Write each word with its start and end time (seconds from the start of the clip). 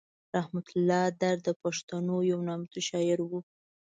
رحمت 0.35 0.67
الله 0.75 1.01
درد 1.21 1.39
د 1.47 1.49
پښتنو 1.61 2.15
یو 2.31 2.39
نامتو 2.47 2.79
شاعر 2.89 3.19
و. 3.23 3.31